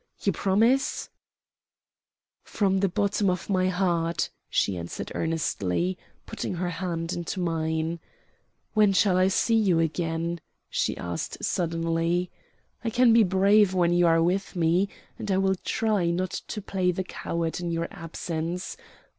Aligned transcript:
You 0.23 0.31
promise?" 0.31 1.11
"From 2.43 2.79
the 2.79 2.89
bottom 2.89 3.29
of 3.29 3.51
my 3.51 3.67
heart," 3.67 4.31
she 4.49 4.75
answered 4.75 5.11
earnestly, 5.13 5.95
putting 6.25 6.55
her 6.55 6.71
hand 6.71 7.13
into 7.13 7.39
mine. 7.39 7.99
"When 8.73 8.93
shall 8.93 9.15
I 9.15 9.27
see 9.27 9.53
you 9.53 9.77
again?" 9.79 10.41
she 10.71 10.97
asked 10.97 11.43
suddenly. 11.45 12.31
"I 12.83 12.89
can 12.89 13.13
be 13.13 13.21
brave 13.21 13.75
when 13.75 13.93
you 13.93 14.07
are 14.07 14.23
with 14.23 14.55
me, 14.55 14.89
and 15.19 15.29
I 15.29 15.37
will 15.37 15.53
try 15.63 16.09
not 16.09 16.31
to 16.31 16.63
play 16.63 16.91
the 16.91 17.03
coward 17.03 17.59
in 17.59 17.69
your 17.69 17.87
absence. 17.91 18.77